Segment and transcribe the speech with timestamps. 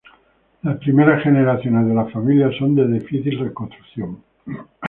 [0.63, 4.17] Las primeras generaciones de la familia son de difícil reconstrucción.